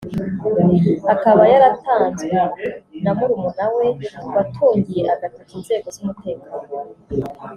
[1.13, 2.37] akaba yaratanzwe
[3.03, 3.85] na murumuna we
[4.33, 6.45] watungiye agatoki inzego z’umutekano